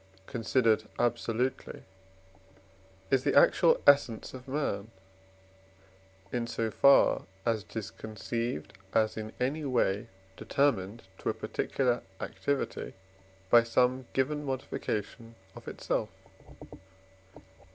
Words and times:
considered 0.25 0.85
absolutely 0.97 1.83
is 3.11 3.23
the 3.23 3.35
actual 3.37 3.79
essence 3.85 4.33
of 4.33 4.47
man, 4.47 4.89
in 6.31 6.47
so 6.47 6.71
far 6.71 7.27
as 7.45 7.61
it 7.61 7.75
is 7.75 7.91
conceived 7.91 8.73
as 8.95 9.15
in 9.15 9.31
any 9.39 9.63
way 9.63 10.07
determined 10.37 11.03
to 11.19 11.29
a 11.29 11.35
particular 11.35 12.01
activity 12.19 12.95
by 13.51 13.61
some 13.61 14.07
given 14.13 14.43
modification 14.43 15.35
of 15.55 15.67
itself. 15.67 16.09